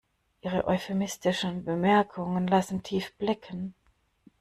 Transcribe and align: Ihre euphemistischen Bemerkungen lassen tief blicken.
Ihre 0.41 0.65
euphemistischen 0.67 1.63
Bemerkungen 1.63 2.47
lassen 2.47 2.81
tief 2.81 3.15
blicken. 3.19 3.75